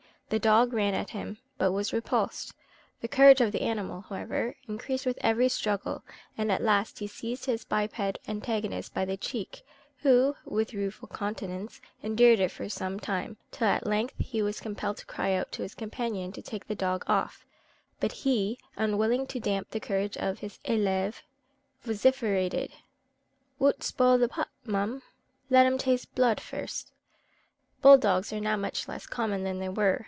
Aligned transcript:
The 0.31 0.39
dog 0.39 0.71
ran 0.71 0.93
at 0.93 1.09
him, 1.09 1.39
but 1.57 1.73
was 1.73 1.91
repulsed, 1.91 2.53
the 3.01 3.09
courage 3.09 3.41
of 3.41 3.51
the 3.51 3.63
animal, 3.63 3.99
however, 3.99 4.55
increased 4.65 5.05
with 5.05 5.17
every 5.19 5.49
struggle, 5.49 6.03
and 6.37 6.49
at 6.49 6.63
last 6.63 6.99
he 6.99 7.07
seized 7.07 7.47
his 7.47 7.65
biped 7.65 7.97
antagonist 8.29 8.93
by 8.93 9.03
the 9.03 9.17
cheek, 9.17 9.61
who, 10.03 10.37
with 10.45 10.73
rueful 10.73 11.09
countenance, 11.09 11.81
endured 12.01 12.39
it 12.39 12.47
for 12.49 12.69
some 12.69 12.97
time, 12.97 13.35
till 13.51 13.67
at 13.67 13.85
length 13.85 14.13
he 14.19 14.41
was 14.41 14.61
compelled 14.61 14.95
to 14.99 15.05
cry 15.05 15.33
out 15.33 15.51
to 15.51 15.63
his 15.63 15.75
companion 15.75 16.31
to 16.31 16.41
take 16.41 16.65
the 16.69 16.75
dog 16.75 17.03
off; 17.07 17.45
but 17.99 18.13
he, 18.13 18.57
unwilling 18.77 19.27
to 19.27 19.37
damp 19.41 19.71
the 19.71 19.81
courage 19.81 20.15
of 20.15 20.39
his 20.39 20.59
élève, 20.63 21.23
vociferated, 21.81 22.71
"Woot 23.59 23.83
spoil 23.83 24.17
the 24.17 24.29
pup, 24.29 24.47
mun? 24.63 25.01
let 25.49 25.65
'em 25.65 25.77
taste 25.77 26.15
bloode 26.15 26.39
first!" 26.39 26.93
Bull 27.81 27.97
dogs 27.97 28.31
are 28.31 28.39
now 28.39 28.55
much 28.55 28.87
less 28.87 29.05
common 29.05 29.43
than 29.43 29.59
they 29.59 29.67
were. 29.67 29.99